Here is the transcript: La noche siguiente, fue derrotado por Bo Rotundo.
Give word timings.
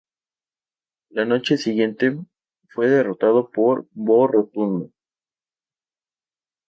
La 1.11 1.25
noche 1.25 1.57
siguiente, 1.57 2.17
fue 2.69 2.87
derrotado 2.89 3.51
por 3.51 3.87
Bo 3.91 4.25
Rotundo. 4.25 4.91